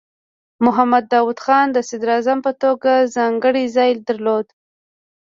محمد 0.65 1.03
داؤد 1.13 1.39
خان 1.45 1.67
د 1.73 1.77
صدراعظم 1.89 2.39
په 2.45 2.51
توګه 2.63 2.91
ځانګړی 3.15 3.65
ځای 3.75 3.91
درلود. 4.07 4.47